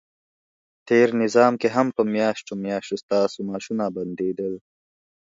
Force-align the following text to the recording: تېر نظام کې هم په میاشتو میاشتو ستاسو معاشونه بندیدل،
تېر 0.87 1.07
نظام 1.21 1.53
کې 1.61 1.67
هم 1.75 1.87
په 1.97 2.01
میاشتو 2.13 2.53
میاشتو 2.65 2.95
ستاسو 3.03 3.37
معاشونه 3.47 3.85
بندیدل، 3.95 4.53